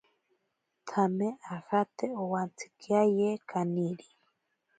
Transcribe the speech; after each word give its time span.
Tsame 0.85 1.27
ajate 1.55 2.05
owantsikiaye 2.21 3.29
kaniri. 3.49 4.07